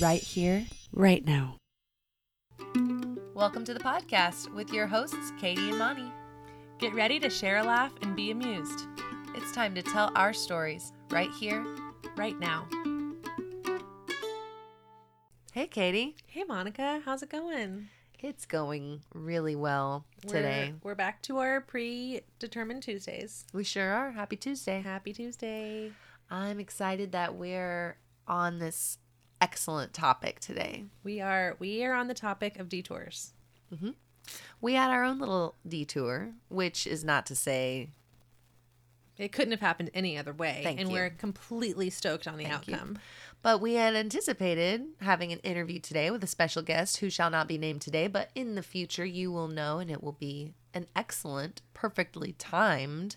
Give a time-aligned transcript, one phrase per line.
[0.00, 1.56] right here, right now.
[3.34, 6.12] Welcome to the podcast with your hosts, Katie and Moni.
[6.78, 8.86] Get ready to share a laugh and be amused
[9.34, 11.64] It's time to tell our stories right here.
[12.16, 12.68] right now.
[15.52, 16.16] Hey, Katie.
[16.26, 17.88] Hey, Monica, how's it going?
[18.20, 20.74] It's going really well today.
[20.82, 23.44] We're, we're back to our predetermined Tuesdays.
[23.52, 24.12] We sure are.
[24.12, 24.80] Happy Tuesday.
[24.80, 25.92] Happy Tuesday.
[26.30, 27.96] I'm excited that we're
[28.26, 28.98] on this
[29.40, 30.84] excellent topic today.
[31.02, 33.32] We are we are on the topic of detours.
[33.74, 33.90] Mm-hmm.
[34.60, 37.90] We had our own little detour, which is not to say
[39.16, 40.94] It couldn't have happened any other way, Thank and you.
[40.94, 42.74] we're completely stoked on the Thank you.
[42.74, 42.98] outcome.
[43.40, 47.46] But we had anticipated having an interview today with a special guest who shall not
[47.46, 50.86] be named today, but in the future you will know, and it will be an
[50.96, 53.16] excellent, perfectly timed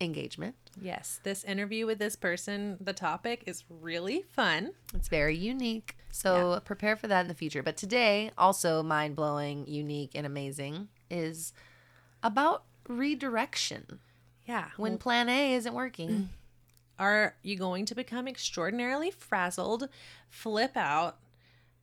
[0.00, 0.54] engagement.
[0.80, 4.72] Yes, this interview with this person, the topic is really fun.
[4.94, 5.96] It's very unique.
[6.10, 7.62] So prepare for that in the future.
[7.62, 11.52] But today, also mind blowing, unique, and amazing, is
[12.22, 14.00] about redirection.
[14.46, 14.66] Yeah.
[14.76, 16.30] When plan A isn't working,
[16.98, 19.88] are you going to become extraordinarily frazzled,
[20.28, 21.18] flip out,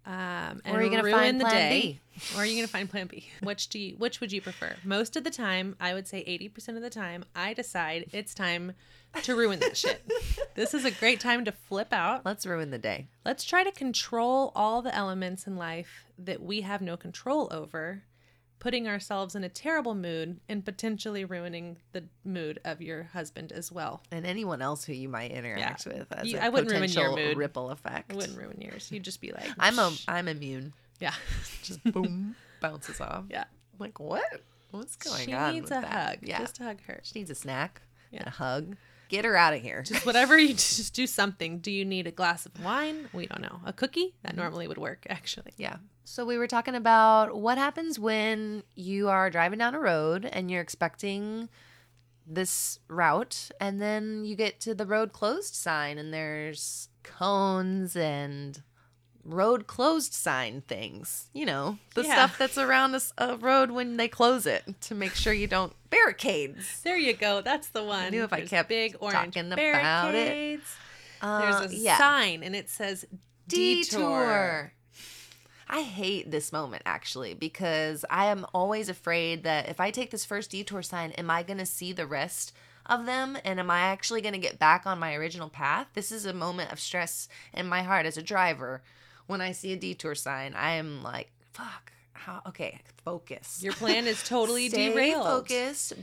[0.05, 1.81] um, and Or are you gonna ruin find the plan day?
[1.81, 1.99] B?
[2.35, 3.29] or are you going to find Plan B?
[3.43, 4.75] Which do you, which would you prefer?
[4.83, 8.33] Most of the time, I would say eighty percent of the time, I decide it's
[8.33, 8.73] time
[9.23, 10.01] to ruin that shit.
[10.55, 12.25] This is a great time to flip out.
[12.25, 13.07] let's ruin the day.
[13.23, 18.03] Let's try to control all the elements in life that we have no control over,
[18.59, 23.71] putting ourselves in a terrible mood and potentially ruining the mood of your husband as
[23.71, 24.03] well.
[24.11, 27.15] And anyone else who you might interact with as You- a I wouldn't ruin your
[27.15, 27.37] mood.
[27.37, 28.11] ripple effect.
[28.11, 28.91] It wouldn't ruin yours.
[28.91, 29.91] You'd just be like, I'm a.
[30.07, 30.73] I'm immune.
[30.99, 31.13] yeah,
[31.63, 33.23] Just boom, bounces off.
[33.29, 33.45] yeah.
[33.73, 34.41] I'm like, what?
[34.71, 35.53] What's going she on?
[35.53, 35.85] She needs a that?
[35.85, 36.17] hug.
[36.21, 36.39] Yeah.
[36.39, 36.99] Just hug her.
[37.03, 38.27] she needs a snack and Yeah.
[38.27, 38.75] a hug.
[39.09, 39.81] Get her out of here.
[39.83, 41.59] Just whatever you just do something.
[41.59, 43.09] Do you need a glass of wine?
[43.11, 43.59] We don't know.
[43.65, 45.51] A cookie that normally would work actually.
[45.57, 45.77] Yeah.
[46.05, 50.49] So we were talking about what happens when you are driving down a road and
[50.49, 51.49] you're expecting
[52.25, 58.61] this route and then you get to the road closed sign and there's cones and
[59.23, 61.29] road closed sign things.
[61.33, 62.13] You know, the Yeah.
[62.13, 66.81] stuff that's around a road when they close it to make sure you don't barricades.
[66.81, 67.41] There you go.
[67.41, 68.05] That's the one.
[68.05, 69.59] I knew if I There's kept big orange talking about
[70.15, 70.27] it.
[70.27, 70.75] barricades.
[71.21, 71.97] Uh, There's a yeah.
[71.97, 73.05] sign and it says
[73.47, 73.99] detour.
[73.99, 74.73] detour.
[75.71, 80.25] I hate this moment actually because I am always afraid that if I take this
[80.25, 82.53] first detour sign, am I going to see the rest
[82.87, 85.87] of them and am I actually going to get back on my original path?
[85.93, 88.81] This is a moment of stress in my heart as a driver.
[89.27, 91.91] When I see a detour sign, I am like, fuck.
[92.19, 93.61] How, okay, focus.
[93.63, 95.25] Your plan is totally Stay derailed.
[95.25, 95.93] focused.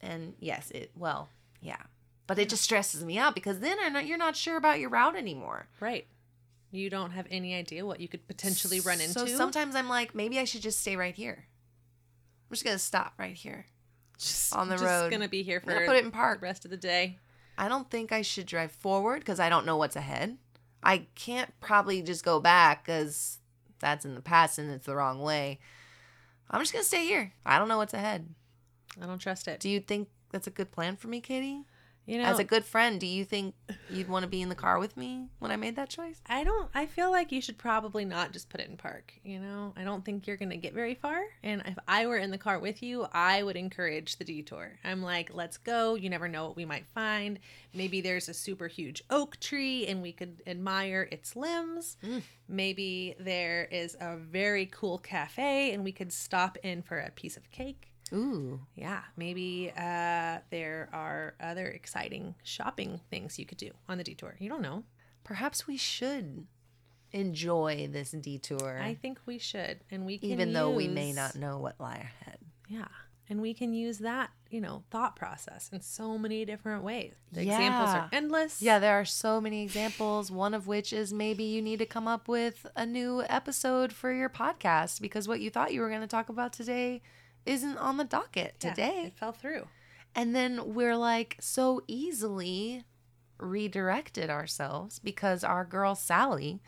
[0.00, 1.28] And yes, it well,
[1.60, 1.82] yeah.
[2.26, 4.88] But it just stresses me out because then I'm not, you're not sure about your
[4.88, 5.66] route anymore.
[5.80, 6.06] Right.
[6.70, 9.12] You don't have any idea what you could potentially run into.
[9.12, 11.46] So sometimes I'm like, maybe I should just stay right here.
[12.48, 13.66] I'm just gonna stop right here.
[14.18, 15.10] just, on the just road.
[15.10, 16.40] gonna be here for gonna put it in the park.
[16.40, 17.18] rest of the day.
[17.58, 20.38] I don't think I should drive forward because I don't know what's ahead.
[20.82, 23.38] I can't probably just go back because
[23.84, 25.60] that's in the past and it's the wrong way.
[26.50, 27.34] I'm just gonna stay here.
[27.44, 28.26] I don't know what's ahead.
[29.00, 29.60] I don't trust it.
[29.60, 31.64] Do you think that's a good plan for me, Katie?
[32.06, 33.54] You know, As a good friend, do you think
[33.88, 36.20] you'd want to be in the car with me when I made that choice?
[36.26, 36.70] I don't.
[36.74, 39.14] I feel like you should probably not just put it in park.
[39.24, 41.22] You know, I don't think you're gonna get very far.
[41.42, 44.78] And if I were in the car with you, I would encourage the detour.
[44.84, 45.94] I'm like, let's go.
[45.94, 47.38] You never know what we might find.
[47.72, 51.96] Maybe there's a super huge oak tree, and we could admire its limbs.
[52.04, 52.22] Mm.
[52.48, 57.38] Maybe there is a very cool cafe, and we could stop in for a piece
[57.38, 57.93] of cake.
[58.12, 64.04] Ooh, Yeah, maybe uh, there are other exciting shopping things you could do on the
[64.04, 64.36] detour.
[64.38, 64.84] You don't know.
[65.24, 66.46] perhaps we should
[67.12, 68.78] enjoy this detour.
[68.82, 71.96] I think we should, and we can even though we may not know what lie
[72.22, 72.38] ahead.
[72.68, 72.88] Yeah,
[73.28, 77.14] and we can use that, you know, thought process in so many different ways.
[77.32, 78.60] The examples are endless.
[78.60, 80.30] Yeah, there are so many examples.
[80.30, 84.12] One of which is maybe you need to come up with a new episode for
[84.12, 87.00] your podcast because what you thought you were going to talk about today
[87.46, 89.02] isn't on the docket Yeah, today.
[89.06, 89.68] it fell through.
[90.14, 92.84] And then we're like so easily
[93.38, 96.60] redirected ourselves because our girl Sally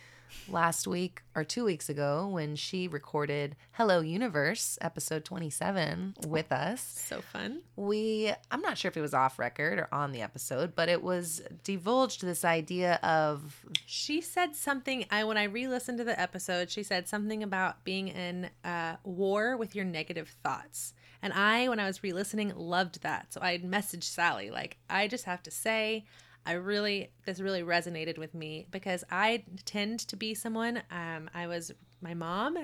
[0.48, 6.80] last week or two weeks ago when she recorded Hello Universe episode 27 with us
[7.06, 7.62] So fun.
[7.76, 11.02] we i'm not sure if it was off record or on the episode but it
[11.02, 15.04] was divulged this idea of She said something.
[15.10, 19.56] I when I re-listened to the episode, she said something about being in uh, war
[19.56, 20.92] with your negative thoughts.
[21.22, 23.32] And I, when I was re-listening, loved that.
[23.32, 26.04] So I messaged Sally like, I just have to say,
[26.46, 31.46] I really this really resonated with me because I tend to be someone um I
[31.46, 32.56] was my mom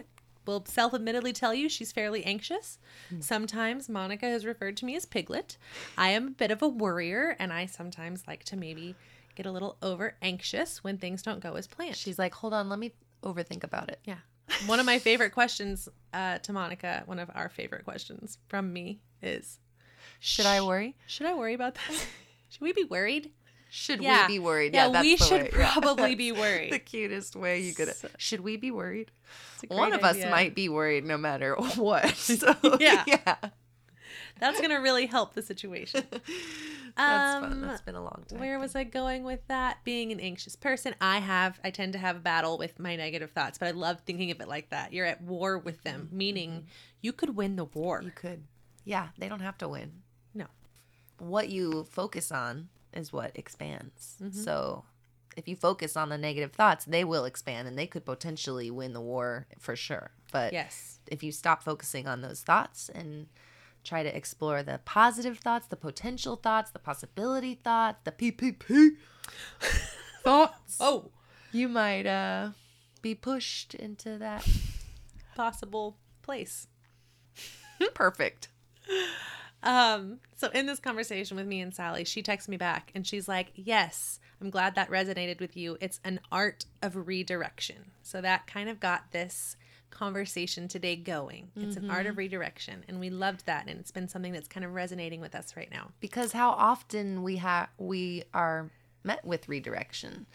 [0.46, 2.78] will self-admittedly tell you she's fairly anxious.
[3.20, 5.56] Sometimes Monica has referred to me as piglet.
[5.96, 8.96] I am a bit of a worrier and I sometimes like to maybe
[9.34, 11.96] get a little over anxious when things don't go as planned.
[11.96, 12.92] She's like, hold on, let me
[13.22, 14.00] overthink about it.
[14.04, 14.18] Yeah.
[14.66, 19.00] One of my favorite questions uh, to Monica, one of our favorite questions from me
[19.22, 19.60] is
[20.20, 20.96] Should I worry?
[21.06, 22.06] Should I worry about that?
[22.48, 23.30] should we be worried?
[23.74, 24.26] Should Yeah.
[24.26, 24.74] we be worried?
[24.74, 25.72] Yeah, that's we should way- yeah.
[25.80, 26.70] probably be worried.
[26.74, 27.90] the cutest way you could.
[28.18, 29.10] Should we be worried?
[29.68, 32.14] One of us might be worried no matter what.
[32.16, 33.02] So, Yeah.
[33.06, 33.36] yeah.
[34.38, 36.04] That's going to really help the situation.
[36.96, 37.60] That's Um, fun.
[37.62, 38.40] That's been a long time.
[38.40, 39.78] Where was I going with that?
[39.84, 43.30] Being an anxious person, I have, I tend to have a battle with my negative
[43.30, 44.92] thoughts, but I love thinking of it like that.
[44.92, 46.66] You're at war with them, meaning
[47.00, 47.98] you could win the war.
[47.98, 48.06] Mm-hmm.
[48.06, 48.44] You could.
[48.84, 50.02] Yeah, they don't have to win.
[50.34, 50.46] No.
[51.18, 54.16] What you focus on is what expands.
[54.22, 54.38] Mm-hmm.
[54.38, 54.84] So
[55.36, 58.92] if you focus on the negative thoughts, they will expand and they could potentially win
[58.92, 60.10] the war for sure.
[60.32, 61.00] But Yes.
[61.06, 63.26] if you stop focusing on those thoughts and
[63.84, 68.96] try to explore the positive thoughts, the potential thoughts, the possibility thoughts, the PPP
[70.22, 71.10] thoughts, Oh,
[71.52, 72.50] you might uh,
[73.00, 74.46] be pushed into that.
[75.34, 76.66] possible place.
[77.94, 78.48] Perfect.
[79.62, 83.28] Um, so in this conversation with me and Sally, she texts me back and she's
[83.28, 85.76] like, Yes, I'm glad that resonated with you.
[85.80, 87.92] It's an art of redirection.
[88.02, 89.56] So that kind of got this
[89.90, 91.50] conversation today going.
[91.54, 92.82] It's an art of redirection.
[92.88, 93.68] And we loved that.
[93.68, 95.90] And it's been something that's kind of resonating with us right now.
[96.00, 98.70] because how often we have we are
[99.04, 100.26] met with redirection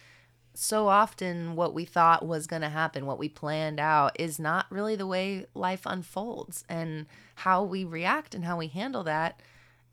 [0.59, 4.65] so often what we thought was going to happen what we planned out is not
[4.71, 7.05] really the way life unfolds and
[7.35, 9.39] how we react and how we handle that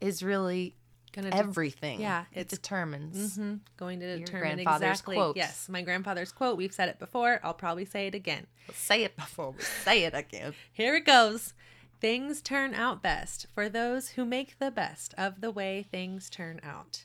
[0.00, 0.74] is really
[1.12, 3.60] Gonna de- everything yeah, it determines Mhm.
[3.76, 5.16] going to determine grandfather's exactly.
[5.16, 5.36] quotes.
[5.36, 6.56] Yes, my grandfather's quote.
[6.56, 7.38] We've said it before.
[7.44, 8.46] I'll probably say it again.
[8.72, 11.54] say it before we say it again Here it goes.
[12.00, 16.60] Things turn out best for those who make the best of the way things turn
[16.64, 17.04] out.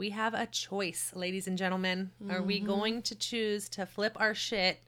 [0.00, 2.10] We have a choice, ladies and gentlemen.
[2.30, 2.66] Are we mm-hmm.
[2.66, 4.82] going to choose to flip our shit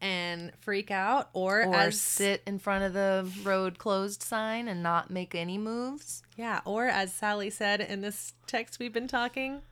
[0.00, 4.84] and freak out or, or as sit in front of the road closed sign and
[4.84, 9.62] not make any moves yeah, or as Sally said in this text we've been talking,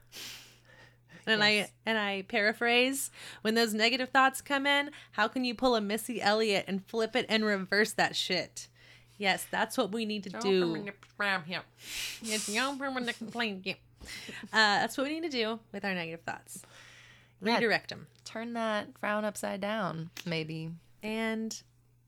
[1.24, 1.68] and Yes.
[1.68, 3.12] I and I paraphrase,
[3.42, 7.14] when those negative thoughts come in, how can you pull a Missy Elliott and flip
[7.14, 8.66] it and reverse that shit?
[9.18, 10.84] Yes, that's what we need to do.
[12.22, 12.74] Yes, y'all
[13.12, 13.76] complaint.
[14.52, 16.62] Uh, that's what we need to do with our negative thoughts.
[17.42, 17.54] Yeah.
[17.56, 18.06] Redirect them.
[18.24, 20.70] turn that frown upside down maybe
[21.02, 21.60] And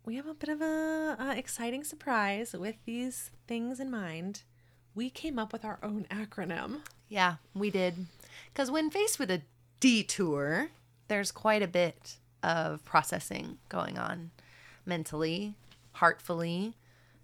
[0.05, 4.43] we have a bit of a, uh exciting surprise with these things in mind.
[4.95, 6.81] We came up with our own acronym.
[7.09, 8.07] Yeah, we did.
[8.53, 9.43] Because when faced with a
[9.81, 10.71] detour,
[11.09, 14.31] there's quite a bit of processing going on
[14.87, 15.55] mentally,
[15.93, 16.75] heartfully,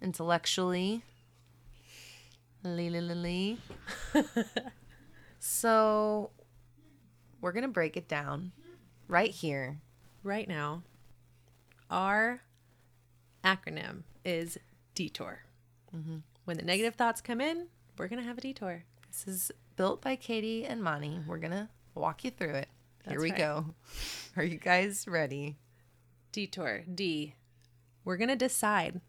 [0.01, 1.01] intellectually.
[2.65, 3.59] Lee,
[5.39, 6.29] so,
[7.41, 8.51] we're going to break it down
[9.07, 9.81] right here.
[10.23, 10.83] Right now,
[11.89, 12.41] our
[13.43, 14.57] acronym is
[14.95, 15.43] detour.
[15.93, 16.17] Mm-hmm.
[16.45, 17.67] When the negative thoughts come in,
[17.97, 18.85] we're going to have a detour.
[19.07, 21.19] This is built by Katie and Moni.
[21.27, 22.69] We're going to walk you through it.
[23.07, 23.37] Here we right.
[23.37, 23.65] go.
[24.37, 25.57] Are you guys ready?
[26.31, 26.83] Detour.
[26.93, 27.35] D.
[28.05, 29.01] We're going to decide.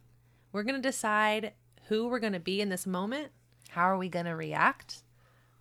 [0.52, 1.52] We're going to decide
[1.88, 3.30] who we're going to be in this moment.
[3.74, 5.02] How are we going to react?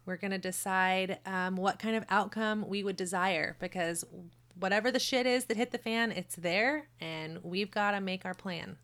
[0.05, 4.05] We're going to decide um, what kind of outcome we would desire because
[4.60, 8.24] whatever the shit is that hit the fan, it's there and we've got to make
[8.25, 8.77] our plan.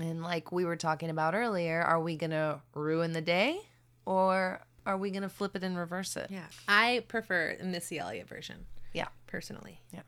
[0.00, 3.58] And like we were talking about earlier, are we going to ruin the day
[4.04, 6.28] or are we going to flip it and reverse it?
[6.30, 6.44] Yeah.
[6.68, 9.08] I prefer the Missy Elliott version Yeah.
[9.26, 9.80] personally.
[9.92, 10.02] Yeah.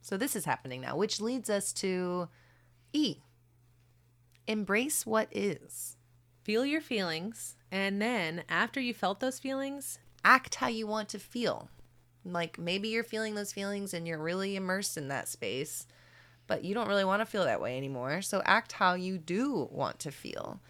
[0.00, 2.28] So this is happening now, which leads us to
[2.94, 3.16] E.
[4.46, 5.98] Embrace what is.
[6.44, 7.56] Feel your feelings.
[7.70, 11.68] And then after you felt those feelings, Act how you want to feel.
[12.24, 15.86] Like maybe you're feeling those feelings and you're really immersed in that space,
[16.46, 18.20] but you don't really want to feel that way anymore.
[18.22, 20.60] So act how you do want to feel.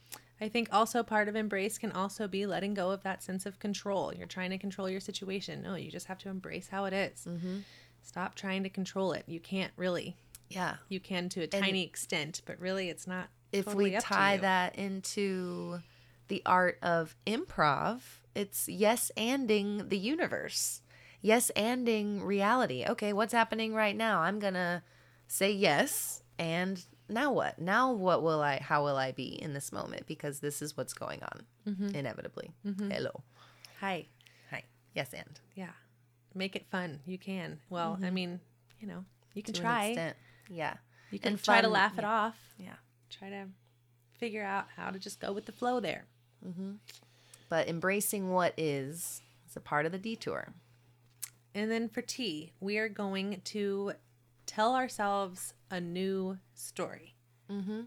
[0.41, 3.59] I think also part of embrace can also be letting go of that sense of
[3.59, 4.15] control.
[4.15, 5.63] You're trying to control your situation.
[5.63, 7.27] No, you just have to embrace how it is.
[7.29, 7.59] Mm-hmm.
[8.03, 9.25] Stop trying to control it.
[9.27, 10.17] You can't really.
[10.49, 10.77] Yeah.
[10.89, 13.29] You can to a tiny extent, but really it's not.
[13.53, 15.81] if totally we tie that into
[16.29, 18.01] the art of improv,
[18.35, 20.83] it's yes anding the universe.
[21.21, 22.85] Yes anding reality.
[22.89, 24.21] Okay, what's happening right now?
[24.21, 24.83] I'm going to
[25.27, 27.59] say yes and now what?
[27.59, 30.93] Now what will I how will I be in this moment because this is what's
[30.95, 31.95] going on Mm-hmm.
[31.97, 32.51] inevitably.
[32.91, 33.11] Hello.
[33.81, 34.07] Hi.
[34.51, 34.63] Hi.
[34.95, 35.39] Yes and.
[35.55, 35.73] Yeah.
[36.35, 37.01] make it fun.
[37.05, 37.59] You can.
[37.69, 38.41] Well, I mean,
[38.81, 39.05] you know,
[39.35, 40.15] you can to try.
[40.49, 40.75] Yeah.
[41.11, 42.11] You can And try to fun, laugh it yeah.
[42.11, 42.37] off.
[42.59, 42.77] Yeah.
[43.11, 43.49] Try to
[44.19, 46.07] figure out how to just go with the flow there.
[47.49, 50.53] But embracing what is is a part of the detour.
[51.55, 53.93] And then for tea, we are going to
[54.47, 57.15] tell ourselves a new story.
[57.51, 57.81] Mm-hmm.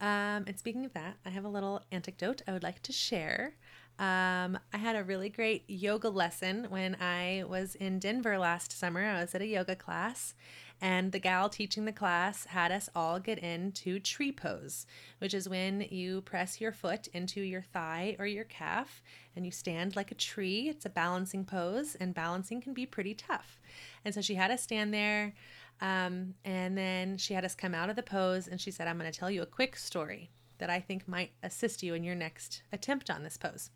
[0.00, 3.54] Um, and speaking of that, I have a little anecdote I would like to share.
[3.98, 9.04] Um, I had a really great yoga lesson when I was in Denver last summer.
[9.04, 10.34] I was at a yoga class,
[10.80, 14.86] and the gal teaching the class had us all get into tree pose,
[15.18, 19.02] which is when you press your foot into your thigh or your calf
[19.36, 20.68] and you stand like a tree.
[20.68, 23.58] It's a balancing pose, and balancing can be pretty tough.
[24.04, 25.34] And so she had us stand there.
[25.80, 28.98] Um, and then she had us come out of the pose and she said, I'm
[28.98, 32.14] going to tell you a quick story that I think might assist you in your
[32.14, 33.70] next attempt on this pose.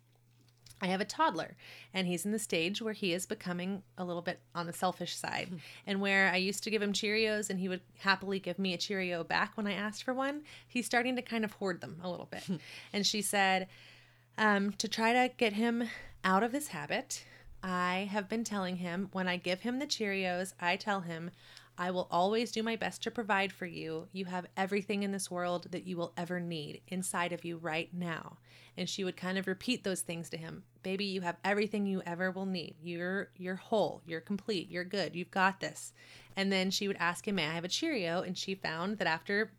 [0.81, 1.55] I have a toddler,
[1.93, 5.15] and he's in the stage where he is becoming a little bit on the selfish
[5.15, 5.49] side.
[5.87, 8.77] and where I used to give him Cheerios and he would happily give me a
[8.77, 12.09] Cheerio back when I asked for one, he's starting to kind of hoard them a
[12.09, 12.43] little bit.
[12.93, 13.67] and she said,
[14.37, 15.89] um, to try to get him
[16.23, 17.23] out of this habit,
[17.61, 21.31] I have been telling him when I give him the Cheerios, I tell him,
[21.77, 24.09] I will always do my best to provide for you.
[24.11, 27.89] You have everything in this world that you will ever need inside of you right
[27.93, 28.37] now.
[28.75, 30.63] And she would kind of repeat those things to him.
[30.81, 32.75] Baby, you have everything you ever will need.
[32.81, 35.15] You're you're whole, you're complete, you're good.
[35.15, 35.93] You've got this.
[36.35, 39.07] And then she would ask him, "May I have a Cheerio?" And she found that
[39.07, 39.51] after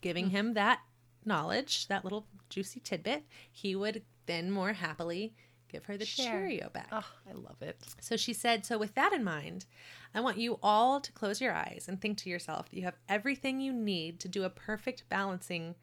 [0.00, 0.30] giving mm.
[0.30, 0.80] him that
[1.24, 5.34] knowledge, that little juicy tidbit, he would then more happily
[5.70, 6.38] give her the Share.
[6.38, 6.88] Cheerio back.
[6.92, 7.78] Oh, I love it.
[8.00, 9.66] So she said, So, with that in mind,
[10.14, 12.96] I want you all to close your eyes and think to yourself that you have
[13.08, 15.74] everything you need to do a perfect balancing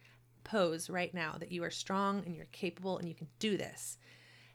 [0.44, 3.98] pose right now, that you are strong and you're capable and you can do this.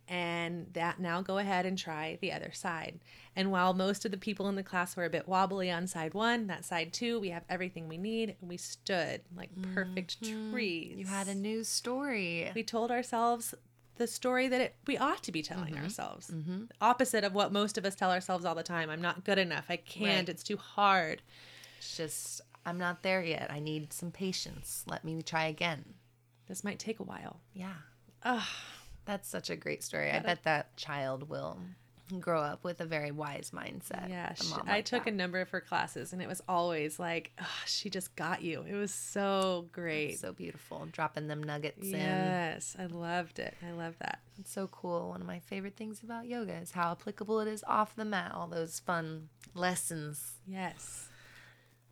[0.09, 2.99] And that now go ahead and try the other side.
[3.35, 6.13] And while most of the people in the class were a bit wobbly on side
[6.13, 8.37] one, that side two, we have everything we need.
[8.41, 10.97] And we stood like perfect trees.
[10.99, 12.51] You had a new story.
[12.55, 13.55] we told ourselves
[13.97, 15.85] the story that it, we ought to be telling Mm-hmm.
[15.85, 16.31] ourselves.
[16.81, 18.91] Opposite of what most of us tell ourselves all the time.
[18.91, 19.67] I'm not good enough.
[19.69, 20.27] I can't.
[20.27, 20.29] Right.
[20.29, 21.23] It's too hard.
[21.79, 23.51] It's just I'm not there yet.
[23.51, 24.85] I need some patience.
[24.87, 25.85] Let me try again.
[26.49, 27.41] This might take a while.
[27.55, 27.75] Yeah.
[28.25, 28.43] Ugh.
[29.05, 30.11] That's such a great story.
[30.11, 31.59] I bet that child will
[32.21, 34.09] grow up with a very wise mindset.
[34.09, 35.13] Yeah, she, mom I took that.
[35.13, 38.65] a number of her classes, and it was always like, "Ugh, she just got you.
[38.69, 40.19] It was so great.
[40.19, 40.87] so beautiful.
[40.93, 41.93] Dropping them nuggets in.
[41.93, 43.55] yes, I loved it.
[43.67, 44.21] I love that.
[44.39, 45.09] It's so cool.
[45.11, 48.33] One of my favorite things about yoga is how applicable it is off the mat.
[48.35, 50.35] All those fun lessons.
[50.47, 51.09] Yes.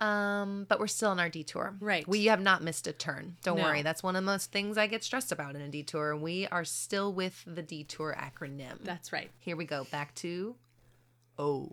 [0.01, 1.77] Um, but we're still on our detour.
[1.79, 2.09] Right.
[2.09, 3.37] We have not missed a turn.
[3.43, 3.65] Don't No.
[3.65, 3.83] worry.
[3.83, 6.17] That's one of the most things I get stressed about in a detour.
[6.17, 8.83] We are still with the detour acronym.
[8.83, 9.31] That's right.
[9.39, 9.85] Here we go.
[9.91, 10.57] Back to
[11.39, 11.73] O.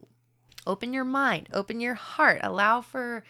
[0.65, 3.23] Open your mind, open your heart, allow for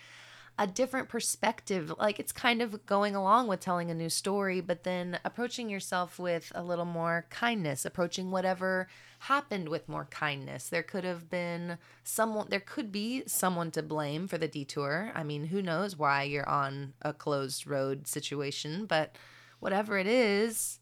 [0.57, 1.93] a different perspective.
[1.99, 6.17] Like it's kind of going along with telling a new story, but then approaching yourself
[6.17, 8.87] with a little more kindness, approaching whatever
[9.19, 10.69] happened with more kindness.
[10.69, 15.11] There could have been someone, there could be someone to blame for the detour.
[15.13, 19.15] I mean, who knows why you're on a closed road situation, but
[19.59, 20.79] whatever it is,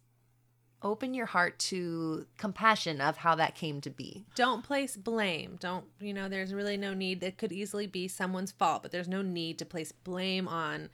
[0.86, 4.24] open your heart to compassion of how that came to be.
[4.36, 5.58] Don't place blame.
[5.60, 7.24] Don't, you know, there's really no need.
[7.24, 10.90] It could easily be someone's fault, but there's no need to place blame on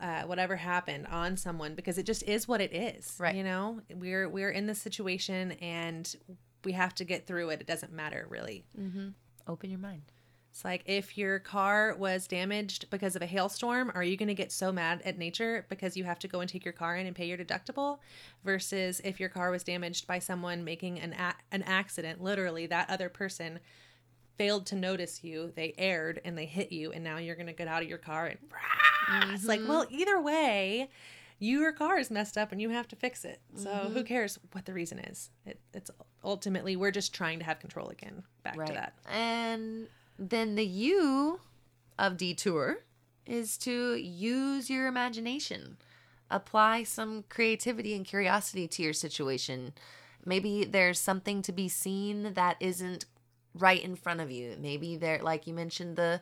[0.00, 3.14] uh, whatever happened on someone because it just is what it is.
[3.18, 3.36] Right.
[3.36, 6.16] You know, we're we're in this situation and
[6.64, 7.60] we have to get through it.
[7.60, 8.64] It doesn't matter really.
[8.80, 9.08] Mm-hmm.
[9.46, 10.10] Open your mind.
[10.54, 14.34] It's like if your car was damaged because of a hailstorm, are you going to
[14.34, 17.08] get so mad at nature because you have to go and take your car in
[17.08, 17.98] and pay your deductible?
[18.44, 22.88] Versus if your car was damaged by someone making an a- an accident, literally that
[22.88, 23.58] other person
[24.38, 27.52] failed to notice you, they erred and they hit you, and now you're going to
[27.52, 28.38] get out of your car and
[29.32, 29.68] it's like, mm-hmm.
[29.68, 30.88] well, either way,
[31.40, 33.40] your car is messed up and you have to fix it.
[33.56, 34.02] So who mm-hmm.
[34.02, 35.30] cares what the reason is?
[35.46, 35.90] It, it's
[36.22, 38.22] ultimately we're just trying to have control again.
[38.44, 38.94] Back to that.
[39.12, 41.40] And then the U
[41.98, 42.78] of detour
[43.26, 45.76] is to use your imagination.
[46.30, 49.72] Apply some creativity and curiosity to your situation.
[50.24, 53.04] Maybe there's something to be seen that isn't
[53.54, 54.56] right in front of you.
[54.60, 56.20] Maybe there like you mentioned the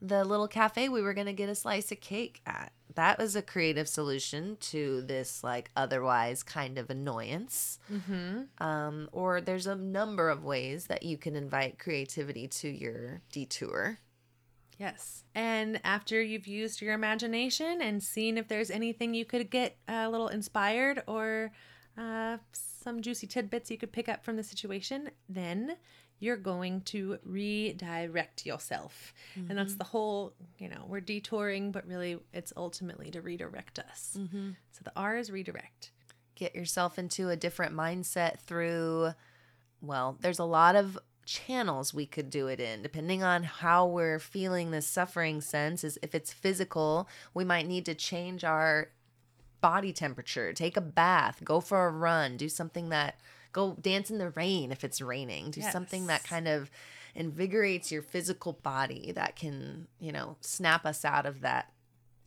[0.00, 2.72] the little cafe we were going to get a slice of cake at.
[2.94, 7.78] That was a creative solution to this like otherwise kind of annoyance.
[7.92, 8.64] Mm-hmm.
[8.64, 13.98] Um, or there's a number of ways that you can invite creativity to your detour.
[14.78, 15.24] Yes.
[15.34, 20.10] And after you've used your imagination and seen if there's anything you could get a
[20.10, 21.52] little inspired or
[21.96, 25.76] uh, some juicy tidbits you could pick up from the situation, then
[26.22, 29.12] you're going to redirect yourself.
[29.36, 29.50] Mm-hmm.
[29.50, 34.16] And that's the whole, you know, we're detouring, but really it's ultimately to redirect us.
[34.16, 34.50] Mm-hmm.
[34.70, 35.90] So the R is redirect.
[36.36, 39.14] Get yourself into a different mindset through,
[39.80, 44.18] well, there's a lot of channels we could do it in depending on how we're
[44.18, 48.88] feeling this suffering sense is if it's physical we might need to change our
[49.60, 53.20] body temperature take a bath go for a run do something that
[53.52, 55.72] go dance in the rain if it's raining do yes.
[55.72, 56.70] something that kind of
[57.14, 61.70] invigorates your physical body that can you know snap us out of that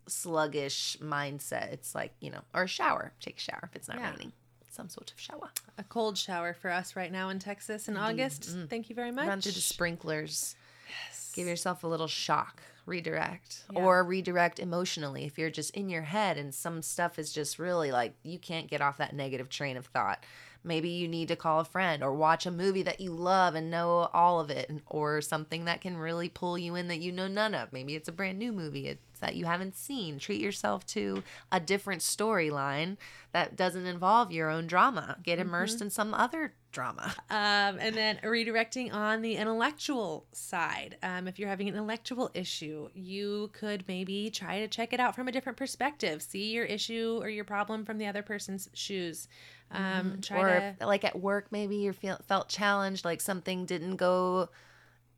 [0.08, 3.98] sluggish mindset it's like you know or a shower take a shower if it's not
[3.98, 4.12] yeah.
[4.12, 4.32] raining
[4.70, 8.08] some sort of shower a cold shower for us right now in texas in Indeed.
[8.08, 8.70] august mm.
[8.70, 10.56] thank you very much run through the sprinklers
[10.88, 11.32] yes.
[11.34, 13.80] give yourself a little shock redirect yeah.
[13.80, 17.92] or redirect emotionally if you're just in your head and some stuff is just really
[17.92, 20.24] like you can't get off that negative train of thought
[20.66, 23.72] Maybe you need to call a friend or watch a movie that you love and
[23.72, 27.28] know all of it, or something that can really pull you in that you know
[27.28, 27.72] none of.
[27.72, 30.20] Maybe it's a brand new movie it's that you haven't seen.
[30.20, 32.98] Treat yourself to a different storyline
[33.32, 35.18] that doesn't involve your own drama.
[35.24, 35.86] Get immersed mm-hmm.
[35.86, 37.16] in some other drama.
[37.30, 40.98] Um, and then redirecting on the intellectual side.
[41.02, 45.16] Um, if you're having an intellectual issue, you could maybe try to check it out
[45.16, 46.22] from a different perspective.
[46.22, 49.28] See your issue or your problem from the other person's shoes.
[49.72, 50.36] Um, mm-hmm.
[50.36, 50.86] or to...
[50.86, 54.50] like at work, maybe you feel felt challenged, like something didn't go.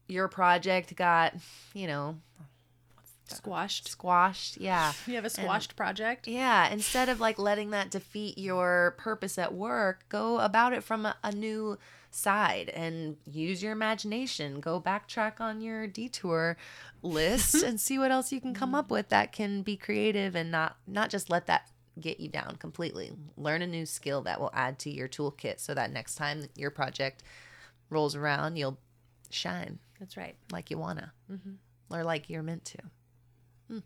[0.07, 1.33] Your project got,
[1.73, 2.15] you know,
[3.33, 7.91] squashed squashed yeah you have a squashed and, project yeah instead of like letting that
[7.91, 11.77] defeat your purpose at work go about it from a, a, new
[12.09, 16.57] side and use your imagination go backtrack on your detour
[17.01, 20.51] list and see what else you can come up with that can be creative and
[20.51, 21.69] not not just let that
[22.01, 23.11] get you down completely.
[23.35, 26.71] Learn a new skill that will add to your toolkit so that next time your
[26.71, 27.23] project
[27.89, 28.77] rolls around, you'll
[29.29, 29.79] shine.
[29.99, 30.35] That's right.
[30.51, 31.95] Like you wanna, mm-hmm.
[31.95, 32.77] or like you're meant to.
[33.67, 33.79] Hmm.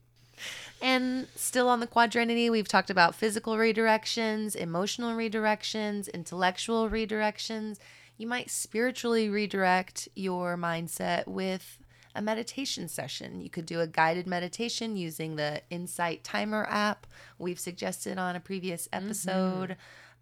[0.82, 7.78] And still on the quadrinity, we've talked about physical redirections, emotional redirections, intellectual redirections.
[8.18, 11.80] You might spiritually redirect your mindset with
[12.16, 13.42] a meditation session.
[13.42, 18.40] You could do a guided meditation using the Insight Timer app we've suggested on a
[18.40, 19.06] previous mm-hmm.
[19.06, 19.70] episode.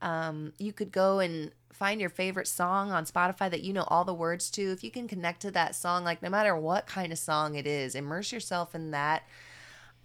[0.01, 0.07] Mm-hmm.
[0.07, 4.05] Um, you could go and find your favorite song on Spotify that you know all
[4.05, 4.71] the words to.
[4.71, 7.67] If you can connect to that song, like no matter what kind of song it
[7.67, 9.23] is, immerse yourself in that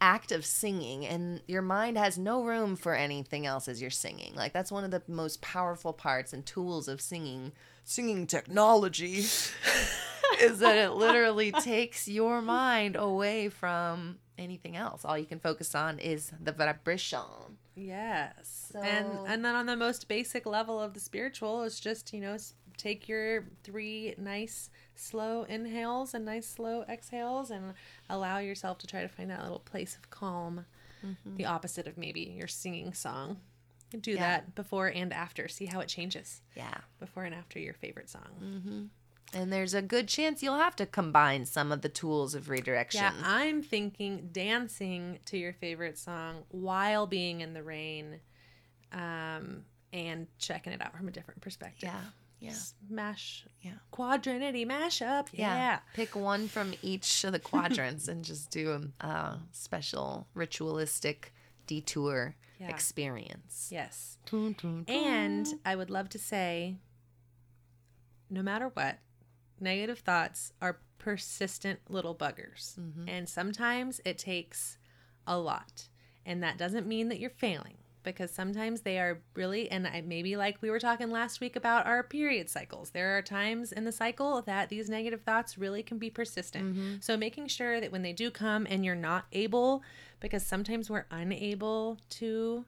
[0.01, 4.35] act of singing and your mind has no room for anything else as you're singing.
[4.35, 7.53] Like that's one of the most powerful parts and tools of singing
[7.85, 9.25] singing technology
[10.41, 15.05] is that it literally takes your mind away from anything else.
[15.05, 17.21] All you can focus on is the vibration.
[17.77, 18.71] Yes.
[18.73, 18.81] So...
[18.81, 22.37] And and then on the most basic level of the spiritual is just, you know,
[22.77, 27.75] take your three nice slow inhales and nice slow exhales and
[28.09, 30.67] allow yourself to try to find that little place of calm.
[31.05, 31.37] Mm-hmm.
[31.37, 33.39] The opposite of maybe your singing song.
[34.01, 34.21] do yeah.
[34.21, 35.49] that before and after.
[35.49, 36.41] See how it changes.
[36.57, 36.79] Yeah.
[36.99, 38.31] Before and after your favorite song.
[38.43, 38.83] Mm-hmm.
[39.35, 43.03] And there's a good chance you'll have to combine some of the tools of redirection.
[43.03, 48.21] Yeah, I'm thinking dancing to your favorite song while being in the rain
[48.93, 51.89] um, and checking it out from a different perspective.
[51.89, 52.01] Yeah.
[52.41, 52.53] Yeah.
[52.89, 53.47] Smash.
[53.63, 53.73] Yeah.
[53.91, 55.29] Quadrinity mashup.
[55.33, 55.55] Yeah.
[55.55, 55.79] yeah.
[55.95, 61.33] Pick one from each of the quadrants and just do a uh, special ritualistic
[61.67, 62.69] detour yeah.
[62.69, 63.71] experience.
[63.73, 64.19] Yes.
[64.89, 66.77] And I would love to say
[68.29, 68.99] no matter what,
[69.61, 72.79] negative thoughts are persistent little buggers.
[72.79, 73.09] Mm-hmm.
[73.09, 74.79] And sometimes it takes
[75.27, 75.89] a lot.
[76.27, 80.37] And that doesn't mean that you're failing because sometimes they are really, and I, maybe
[80.37, 83.93] like we were talking last week about our period cycles, there are times in the
[83.93, 86.75] cycle that these negative thoughts really can be persistent.
[86.75, 86.95] Mm-hmm.
[87.01, 89.83] So making sure that when they do come and you're not able,
[90.21, 92.65] because sometimes we're unable to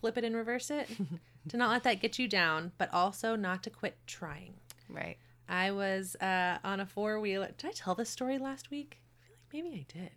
[0.00, 0.88] flip it and reverse it,
[1.48, 4.54] to not let that get you down, but also not to quit trying.
[4.88, 5.16] Right.
[5.52, 7.50] I was uh, on a four wheeler.
[7.58, 9.02] Did I tell this story last week?
[9.20, 10.10] I feel like maybe I did.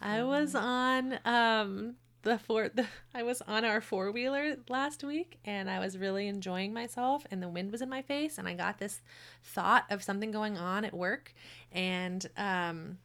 [0.00, 2.68] I was on um, the four.
[2.68, 7.26] The, I was on our four wheeler last week, and I was really enjoying myself.
[7.32, 9.00] And the wind was in my face, and I got this
[9.42, 11.34] thought of something going on at work,
[11.72, 12.98] and um,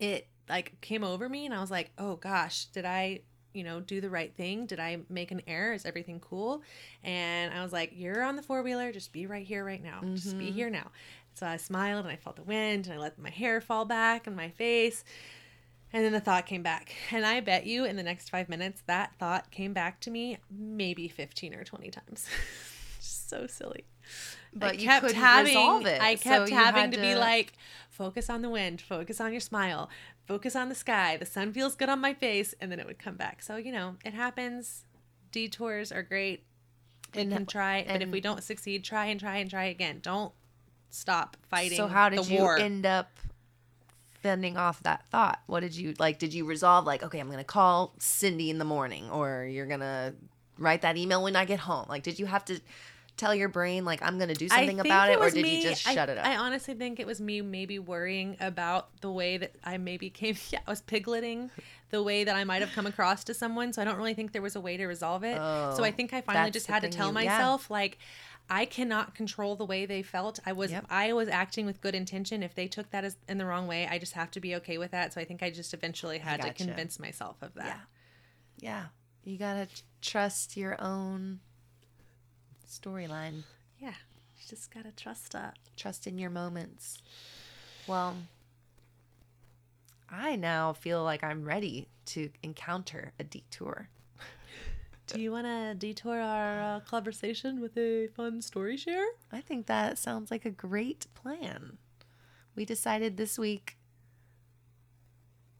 [0.00, 3.20] it like came over me, and I was like, "Oh gosh, did I
[3.56, 4.66] you know, do the right thing?
[4.66, 5.72] Did I make an error?
[5.72, 6.62] Is everything cool?
[7.02, 8.92] And I was like, You're on the four wheeler.
[8.92, 10.00] Just be right here right now.
[10.02, 10.14] Mm-hmm.
[10.14, 10.54] Just be mm-hmm.
[10.54, 10.90] here now.
[11.34, 14.26] So I smiled and I felt the wind and I let my hair fall back
[14.26, 15.04] on my face.
[15.92, 16.94] And then the thought came back.
[17.12, 20.38] And I bet you in the next five minutes, that thought came back to me
[20.50, 22.26] maybe 15 or 20 times.
[22.96, 23.84] Just so silly.
[24.52, 27.14] But I you kept couldn't having, resolve it, I kept you having had to, be
[27.14, 27.52] like,
[27.90, 29.90] focus on the wind, focus on your smile,
[30.26, 31.16] focus on the sky.
[31.16, 32.54] The sun feels good on my face.
[32.60, 33.42] And then it would come back.
[33.42, 34.84] So, you know, it happens.
[35.32, 36.44] Detours are great.
[37.14, 37.84] We And- can try.
[37.86, 40.00] but if we don't succeed, try and try and try again.
[40.02, 40.32] Don't
[40.90, 41.76] stop fighting.
[41.76, 42.58] So how did you war.
[42.58, 43.18] end up
[44.22, 45.40] fending off that thought?
[45.46, 46.18] What did you like?
[46.18, 50.14] Did you resolve like, okay, I'm gonna call Cindy in the morning, or you're gonna
[50.58, 51.86] write that email when I get home?
[51.88, 52.60] Like, did you have to
[53.16, 55.86] tell your brain like I'm gonna do something about it, or did me- you just
[55.88, 56.26] I- shut it up?
[56.26, 60.36] I honestly think it was me maybe worrying about the way that I maybe came.
[60.50, 61.50] Yeah, I was pigletting
[61.90, 63.72] the way that I might have come across to someone.
[63.72, 65.36] So I don't really think there was a way to resolve it.
[65.36, 67.30] so I Oh, think I finally just had to tell you- yeah.
[67.38, 67.98] myself like.
[68.48, 70.38] I cannot control the way they felt.
[70.46, 70.86] I was Yep.
[70.88, 72.44] I was acting with good intention.
[72.44, 74.78] If they took that as in the wrong way, I just have to be okay
[74.78, 75.12] with that.
[75.12, 77.66] So I think I just eventually had to convince myself of that.
[77.66, 77.80] yeah,
[78.70, 78.84] yeah.
[79.24, 79.66] You gotta
[80.00, 81.40] trust your own
[82.66, 83.42] storyline.
[83.78, 83.88] Yeah.
[83.90, 85.56] You just gotta trust that.
[85.76, 87.02] Trust in your moments.
[87.86, 88.16] Well,
[90.10, 93.88] I now feel like I'm ready to encounter a detour.
[95.06, 99.06] Do you want to detour our uh, conversation with a fun story share?
[99.30, 101.78] I think that sounds like a great plan.
[102.56, 103.76] We decided this week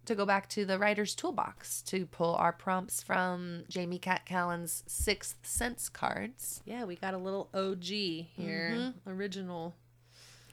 [0.07, 4.83] to go back to the writer's toolbox to pull our prompts from Jamie Cat Callan's
[4.87, 6.63] Sixth Sense cards.
[6.65, 9.11] Yeah, we got a little OG here, mm-hmm.
[9.11, 9.75] original.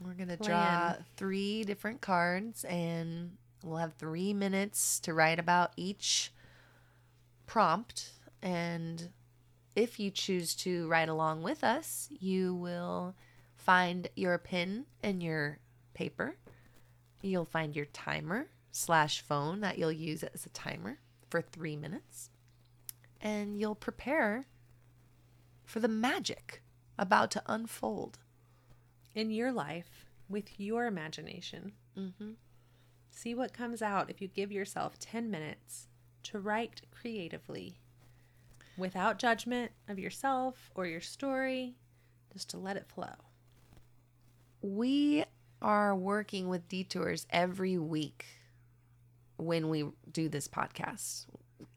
[0.04, 5.72] We're going to draw three different cards and we'll have three minutes to write about
[5.78, 6.34] each
[7.46, 8.12] prompt.
[8.42, 9.10] And
[9.76, 13.16] if you choose to write along with us, you will
[13.56, 15.60] find your pen and your
[15.94, 16.36] paper.
[17.22, 22.30] You'll find your timer slash phone that you'll use as a timer for three minutes.
[23.22, 24.48] And you'll prepare
[25.64, 26.62] for the magic
[27.00, 28.20] about to unfold.
[29.16, 31.72] in your life with your imagination.
[31.98, 32.32] Mm-hmm.
[33.12, 35.88] See what comes out if you give yourself 10 minutes
[36.24, 37.76] to write creatively
[38.76, 41.76] without judgment of yourself or your story,
[42.34, 43.14] just to let it flow.
[44.64, 45.26] We
[45.62, 48.26] are working with detours every week
[49.44, 51.26] when we do this podcast.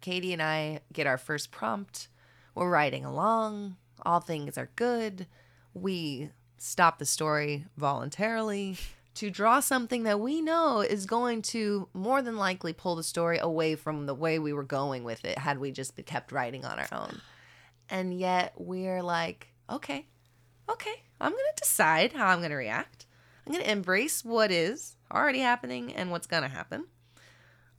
[0.01, 2.09] Katie and I get our first prompt.
[2.55, 3.77] We're riding along.
[4.05, 5.27] All things are good.
[5.75, 8.77] We stop the story voluntarily
[9.17, 13.39] to draw something that we know is going to more than likely pull the story
[13.39, 16.79] away from the way we were going with it had we just kept writing on
[16.79, 17.21] our own.
[17.89, 20.07] And yet we're like, okay,
[20.69, 23.07] okay, I'm going to decide how I'm going to react.
[23.47, 26.85] I'm going to embrace what is already happening and what's going to happen.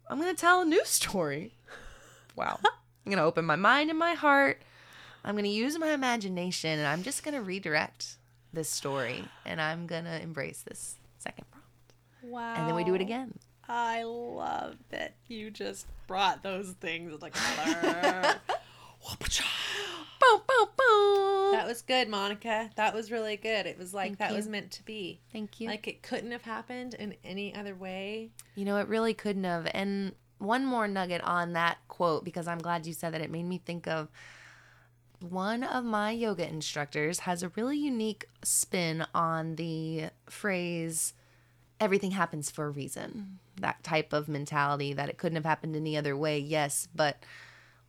[0.10, 1.54] I'm going to tell a new story.
[2.36, 2.60] Wow.
[2.63, 4.62] I'm going to open my mind and my heart.
[5.24, 8.15] I'm going to use my imagination and I'm just going to redirect
[8.54, 11.93] this story and I'm going to embrace this second prompt.
[12.24, 12.56] Wow.
[12.56, 13.34] And then we do it again.
[13.67, 18.36] I love that you just brought those things together.
[20.20, 21.52] Boom, boom, boom.
[21.52, 22.70] that was good, Monica.
[22.76, 23.65] That was really good.
[23.65, 24.36] It was like Thank that you.
[24.36, 25.20] was meant to be.
[25.32, 25.67] Thank you.
[25.67, 28.32] Like it couldn't have happened in any other way.
[28.56, 29.70] You know, it really couldn't have.
[29.74, 33.22] And one more nugget on that quote, because I'm glad you said that.
[33.22, 34.10] It made me think of
[35.20, 41.13] one of my yoga instructors has a really unique spin on the phrase,
[41.80, 43.39] everything happens for a reason.
[43.60, 47.24] That type of mentality that it couldn't have happened any other way, yes, but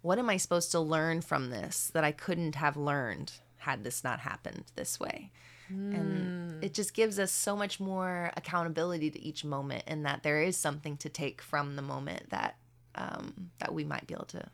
[0.02, 4.04] what am I supposed to learn from this that I couldn't have learned had this
[4.04, 5.30] not happened this way?
[5.70, 10.40] and it just gives us so much more accountability to each moment and that there
[10.42, 12.56] is something to take from the moment that
[12.94, 14.48] um, that we might be able to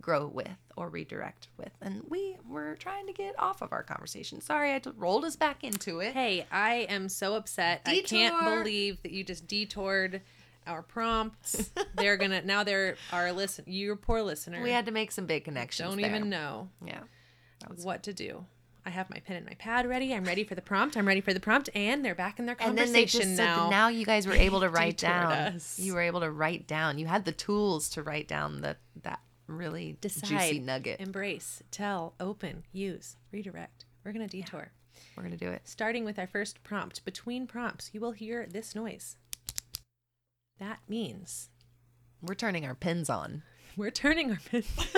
[0.00, 1.72] grow with or redirect with.
[1.82, 4.40] And we were trying to get off of our conversation.
[4.40, 6.14] Sorry i rolled us back into it.
[6.14, 7.82] Hey, I am so upset.
[7.84, 10.22] I can't believe that you just detoured
[10.66, 11.70] our prompts.
[11.94, 13.64] they're gonna now they're our listen.
[13.66, 14.62] Your poor listener.
[14.62, 16.10] we had to make some big connections don't there.
[16.10, 17.00] even know yeah
[17.82, 18.44] what to do.
[18.84, 20.14] I have my pen and my pad ready.
[20.14, 20.96] I'm ready for the prompt.
[20.96, 23.36] I'm ready for the prompt, and they're back in their and conversation then they just
[23.36, 23.64] said now.
[23.64, 25.78] that now you guys were able to write down us.
[25.78, 29.20] you were able to write down you had the tools to write down the that
[29.46, 33.84] really Decide, juicy nugget embrace, tell, open, use, redirect.
[34.04, 34.72] We're gonna detour.
[35.16, 37.04] we're gonna do it Starting with our first prompt.
[37.04, 39.16] Between prompts, you will hear this noise.
[40.60, 41.48] That means
[42.22, 43.42] we're turning our pins on
[43.76, 44.66] We're turning our pins.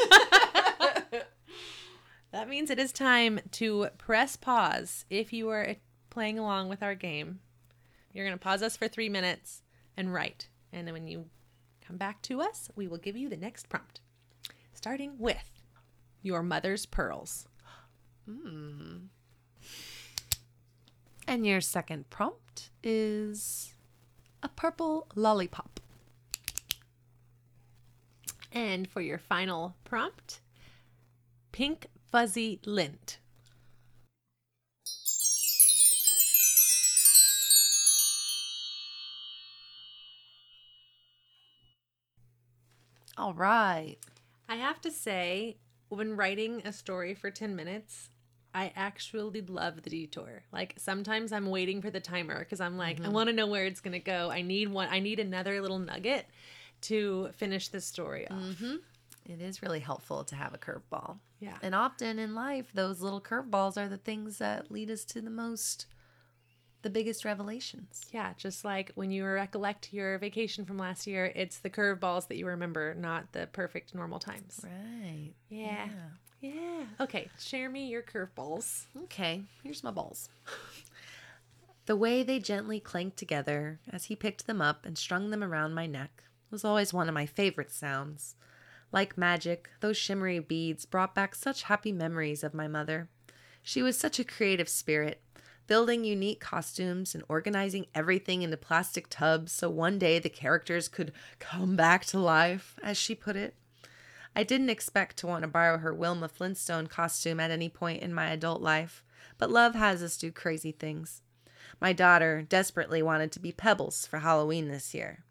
[2.33, 5.77] that means it is time to press pause if you are
[6.11, 7.41] playing along with our game.
[8.13, 9.63] You're going to pause us for three minutes
[9.97, 10.49] and write.
[10.73, 11.27] And then when you
[11.87, 14.01] come back to us, we will give you the next prompt.
[14.73, 15.63] Starting with
[16.23, 17.47] your mother's pearls.
[18.27, 18.97] Hmm.
[21.29, 23.72] And your second prompt is
[24.43, 25.81] a purple lollipop.
[28.53, 30.41] And for your final prompt,
[31.53, 33.19] pink fuzzy lint.
[43.17, 43.97] All right.
[44.49, 45.57] I have to say,
[45.89, 48.11] when writing a story for 10 minutes,
[48.55, 50.43] I actually love the detour.
[50.53, 53.13] Like sometimes I'm waiting for the timer because I'm like, I mm-hmm.
[53.13, 54.31] want to know where it's going to go.
[54.31, 56.27] I need one, I need another little nugget
[56.83, 58.43] to finish this story off.
[58.43, 58.77] Mm-hmm.
[59.25, 61.19] It is really helpful to have a curveball.
[61.41, 61.57] Yeah.
[61.63, 65.31] And often in life, those little curveballs are the things that lead us to the
[65.31, 65.87] most,
[66.83, 68.03] the biggest revelations.
[68.13, 72.37] Yeah, just like when you recollect your vacation from last year, it's the curveballs that
[72.37, 74.61] you remember, not the perfect normal times.
[74.65, 75.33] Right.
[75.49, 75.87] Yeah.
[75.87, 76.09] Yeah.
[77.01, 78.87] Okay, share me your curveballs.
[79.05, 80.29] Okay, here's my balls.
[81.87, 85.75] the way they gently clanked together as he picked them up and strung them around
[85.75, 88.35] my neck was always one of my favorite sounds.
[88.93, 93.09] Like magic, those shimmery beads brought back such happy memories of my mother.
[93.63, 95.23] She was such a creative spirit,
[95.67, 101.13] building unique costumes and organizing everything into plastic tubs so one day the characters could
[101.39, 103.55] come back to life, as she put it.
[104.35, 108.15] I didn't expect to want to borrow her Wilma Flintstone costume at any point in
[108.15, 109.05] my adult life,
[109.39, 111.21] but love has us do crazy things.
[111.81, 115.25] My daughter desperately wanted to be Pebbles for Halloween this year.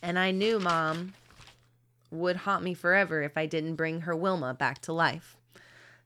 [0.00, 1.14] And I knew Mom
[2.10, 5.36] would haunt me forever if I didn't bring her Wilma back to life.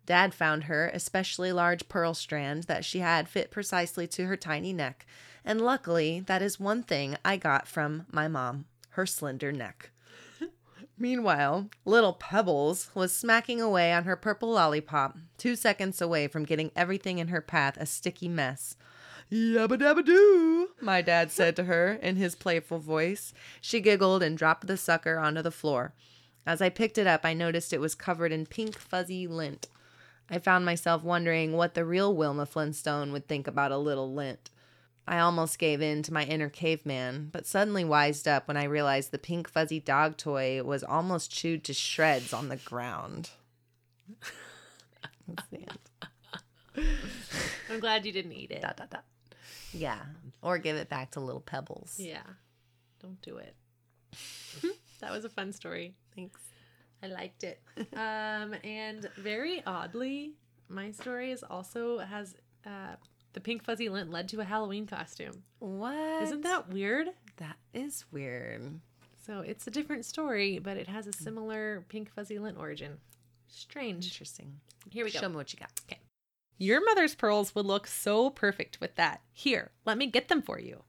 [0.06, 4.72] Dad found her especially large pearl strand that she had fit precisely to her tiny
[4.72, 5.06] neck,
[5.44, 9.90] and luckily that is one thing I got from my mom her slender neck.
[11.00, 16.70] Meanwhile, little Pebbles was smacking away on her purple lollipop, two seconds away from getting
[16.76, 18.76] everything in her path a sticky mess.
[19.32, 23.32] Yabba dabba doo, my dad said to her in his playful voice.
[23.62, 25.94] She giggled and dropped the sucker onto the floor.
[26.44, 29.68] As I picked it up, I noticed it was covered in pink fuzzy lint.
[30.28, 34.50] I found myself wondering what the real Wilma Flintstone would think about a little lint.
[35.06, 39.10] I almost gave in to my inner caveman, but suddenly wised up when I realized
[39.10, 43.30] the pink fuzzy dog toy was almost chewed to shreds on the ground.
[45.50, 45.66] The.
[47.70, 48.62] I'm glad you didn't eat it.
[48.62, 49.04] Dot, dot, dot.
[49.72, 50.00] Yeah,
[50.42, 51.96] or give it back to little pebbles.
[51.98, 52.22] Yeah.
[53.00, 53.54] Don't do it.
[55.00, 55.94] that was a fun story.
[56.14, 56.40] Thanks.
[57.02, 57.62] I liked it.
[57.94, 60.32] um, and very oddly,
[60.68, 62.34] my story is also has
[62.66, 62.96] uh,
[63.32, 65.42] the pink fuzzy lint led to a Halloween costume.
[65.58, 66.22] What?
[66.22, 67.08] Isn't that weird?
[67.36, 68.80] that is weird?
[69.26, 71.24] So it's a different story, but it has a hmm.
[71.24, 72.98] similar pink fuzzy lint origin.
[73.48, 74.06] Strange.
[74.06, 74.60] Interesting.
[74.90, 75.20] Here we go.
[75.20, 75.70] Show me what you got.
[75.86, 76.00] Okay.
[76.58, 79.22] Your mother's pearls would look so perfect with that.
[79.32, 80.84] Here, let me get them for you.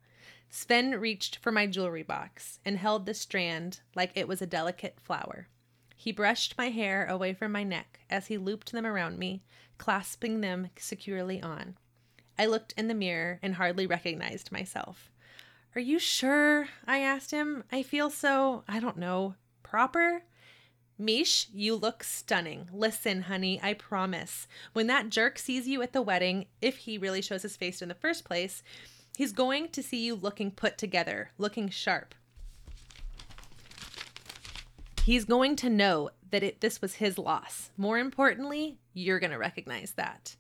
[0.50, 5.00] Sven reached for my jewelry box and held the strand like it was a delicate
[5.00, 5.48] flower.
[5.96, 9.44] He brushed my hair away from my neck as he looped them around me,
[9.78, 11.78] clasping them securely on.
[12.42, 15.12] I looked in the mirror and hardly recognized myself.
[15.76, 16.70] Are you sure?
[16.88, 17.66] I asked him.
[17.72, 20.24] I feel so, I don't know, proper?
[20.98, 22.68] Mish, you look stunning.
[22.74, 24.48] Listen, honey, I promise.
[24.74, 27.90] When that jerk sees you at the wedding, if he really shows his face in
[27.90, 28.64] the first place,
[29.16, 32.16] he's going to see you looking put together, looking sharp.
[35.06, 37.70] He's going to know that it, this was his loss.
[37.78, 40.38] More importantly, you're going to recognize that.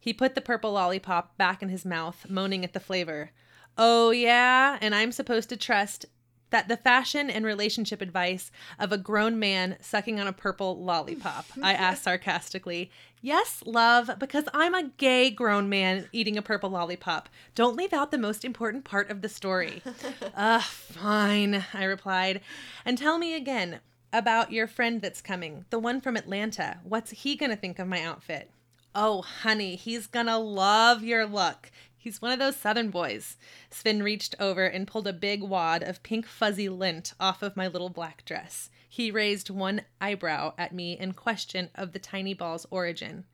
[0.00, 3.30] He put the purple lollipop back in his mouth, moaning at the flavor.
[3.76, 6.06] Oh, yeah, and I'm supposed to trust
[6.50, 11.46] that the fashion and relationship advice of a grown man sucking on a purple lollipop.
[11.62, 12.90] I asked sarcastically.
[13.22, 17.28] Yes, love, because I'm a gay grown man eating a purple lollipop.
[17.54, 19.82] Don't leave out the most important part of the story.
[20.34, 22.40] Ugh, fine, I replied.
[22.84, 23.80] And tell me again
[24.12, 26.78] about your friend that's coming, the one from Atlanta.
[26.82, 28.50] What's he gonna think of my outfit?
[28.94, 31.70] Oh, honey, he's gonna love your look.
[31.96, 33.36] He's one of those southern boys.
[33.70, 37.68] Sven reached over and pulled a big wad of pink fuzzy lint off of my
[37.68, 38.70] little black dress.
[38.88, 43.26] He raised one eyebrow at me in question of the tiny ball's origin.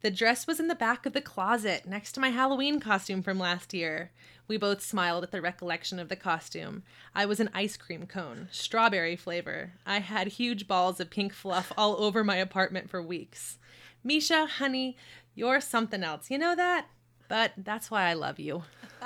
[0.00, 3.38] The dress was in the back of the closet next to my Halloween costume from
[3.38, 4.10] last year.
[4.48, 6.82] We both smiled at the recollection of the costume.
[7.14, 9.74] I was an ice cream cone, strawberry flavor.
[9.84, 13.58] I had huge balls of pink fluff all over my apartment for weeks.
[14.02, 14.96] Misha, honey,
[15.34, 16.30] you're something else.
[16.30, 16.86] You know that?
[17.28, 18.62] But that's why I love you.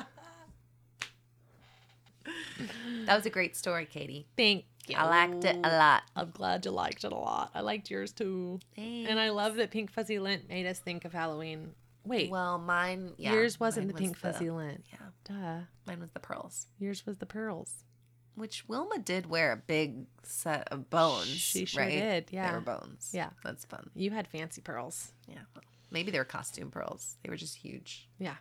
[3.07, 4.27] That was a great story, Katie.
[4.37, 4.97] Thank you.
[4.97, 6.05] I liked it a lot.
[6.17, 7.51] I'm glad you liked it a lot.
[7.55, 8.61] I liked yours too.
[8.75, 9.11] Thanks.
[9.11, 11.73] And I love that Pink Fuzzy Lint made us think of Halloween.
[12.07, 13.33] Wait, Well, mine, yeah.
[13.33, 14.85] yours wasn't mine the Pink was Fuzzy Lint.
[14.91, 15.65] Yeah, Duh.
[15.87, 16.67] mine was the pearls.
[16.79, 17.85] Yours was the pearls.
[18.37, 21.29] Which Wilma did wear a big set of bones.
[21.29, 21.91] She sure right?
[21.91, 23.11] did, Yeah, They were bones.
[23.13, 23.31] Yeah.
[23.45, 23.91] That's fun.
[23.95, 25.13] You had fancy pearls.
[25.29, 25.39] Yeah.
[25.91, 27.17] Maybe they were costume pearls.
[27.23, 28.37] They were just huge Yeah.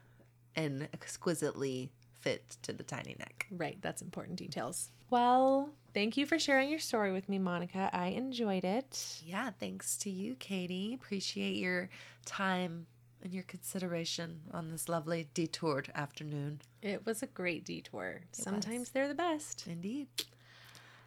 [0.56, 3.47] and exquisitely fit to the tiny neck.
[3.51, 3.77] Right.
[3.82, 4.89] That's important details.
[5.10, 7.89] Well, thank you for sharing your story with me, Monica.
[7.93, 9.21] I enjoyed it.
[9.23, 10.93] Yeah, thanks to you, Katie.
[10.95, 11.89] Appreciate your
[12.25, 12.88] time
[13.24, 16.62] and your consideration on this lovely detoured afternoon.
[16.82, 18.22] It was a great detour.
[18.36, 18.44] was.
[18.44, 19.66] Sometimes they're the best.
[19.68, 20.08] Indeed.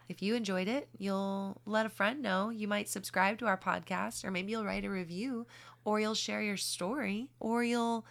[0.08, 2.50] If you enjoyed it, you'll let a friend know.
[2.50, 5.46] You might subscribe to our podcast, or maybe you'll write a review,
[5.84, 8.06] or you'll share your story, or you'll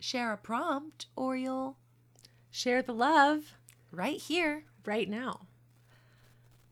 [0.00, 1.76] share a prompt, or you'll
[2.52, 3.54] Share the love
[3.92, 4.64] right here.
[4.84, 5.46] right now.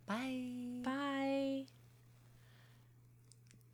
[0.06, 0.82] Bye.
[0.82, 1.66] Bye.